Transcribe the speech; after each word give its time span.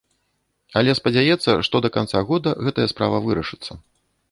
Але 0.79 0.95
спадзяецца, 0.99 1.51
што 1.67 1.83
да 1.87 1.93
канца 1.99 2.23
года 2.33 2.57
гэтая 2.69 2.87
справа 2.95 3.23
вырашыцца. 3.29 3.81